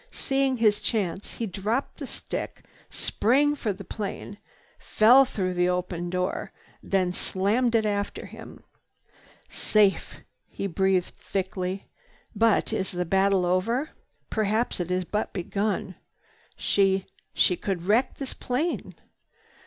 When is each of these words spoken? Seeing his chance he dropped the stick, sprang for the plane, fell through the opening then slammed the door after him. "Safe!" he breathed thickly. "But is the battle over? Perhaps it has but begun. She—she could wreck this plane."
Seeing 0.09 0.57
his 0.57 0.79
chance 0.79 1.33
he 1.33 1.45
dropped 1.45 1.99
the 1.99 2.07
stick, 2.07 2.65
sprang 2.89 3.53
for 3.53 3.71
the 3.71 3.83
plane, 3.83 4.39
fell 4.79 5.25
through 5.25 5.53
the 5.53 5.69
opening 5.69 6.49
then 6.81 7.13
slammed 7.13 7.73
the 7.73 7.83
door 7.83 7.91
after 7.91 8.25
him. 8.25 8.63
"Safe!" 9.47 10.21
he 10.49 10.65
breathed 10.65 11.13
thickly. 11.17 11.85
"But 12.35 12.73
is 12.73 12.89
the 12.93 13.05
battle 13.05 13.45
over? 13.45 13.91
Perhaps 14.31 14.79
it 14.79 14.89
has 14.89 15.05
but 15.05 15.33
begun. 15.33 15.93
She—she 16.57 17.55
could 17.57 17.83
wreck 17.85 18.17
this 18.17 18.33
plane." 18.33 18.95